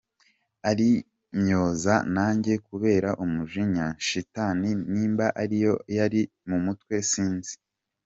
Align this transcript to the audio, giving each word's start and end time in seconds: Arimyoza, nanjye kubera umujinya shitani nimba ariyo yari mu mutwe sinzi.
Arimyoza, 0.69 1.93
nanjye 2.15 2.53
kubera 2.67 3.09
umujinya 3.23 3.85
shitani 4.07 4.69
nimba 4.91 5.25
ariyo 5.41 5.73
yari 5.97 6.21
mu 6.49 6.57
mutwe 6.65 6.95
sinzi. 7.11 7.53